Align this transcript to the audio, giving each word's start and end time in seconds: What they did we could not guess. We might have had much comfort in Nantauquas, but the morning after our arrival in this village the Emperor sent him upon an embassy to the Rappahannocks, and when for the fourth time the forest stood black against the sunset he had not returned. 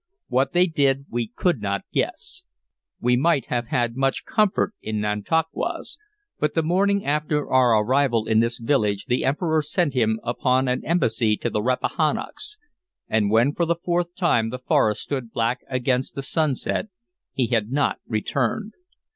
What 0.29 0.53
they 0.53 0.65
did 0.65 1.05
we 1.11 1.27
could 1.27 1.61
not 1.61 1.83
guess. 1.93 2.47
We 2.99 3.15
might 3.15 3.45
have 3.53 3.67
had 3.67 3.95
much 3.95 4.25
comfort 4.25 4.73
in 4.81 4.99
Nantauquas, 4.99 5.99
but 6.39 6.55
the 6.55 6.63
morning 6.63 7.05
after 7.05 7.47
our 7.51 7.79
arrival 7.79 8.25
in 8.27 8.39
this 8.39 8.57
village 8.57 9.05
the 9.05 9.23
Emperor 9.23 9.61
sent 9.61 9.93
him 9.93 10.19
upon 10.23 10.67
an 10.67 10.83
embassy 10.85 11.37
to 11.37 11.51
the 11.51 11.61
Rappahannocks, 11.61 12.57
and 13.07 13.29
when 13.29 13.53
for 13.53 13.67
the 13.67 13.75
fourth 13.75 14.15
time 14.15 14.49
the 14.49 14.57
forest 14.57 15.01
stood 15.03 15.31
black 15.31 15.59
against 15.69 16.15
the 16.15 16.23
sunset 16.23 16.87
he 17.33 17.49
had 17.49 17.71
not 17.71 17.99
returned. 18.07 18.73